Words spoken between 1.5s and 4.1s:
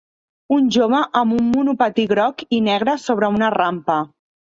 monopatí groc i negre sobre una rampa.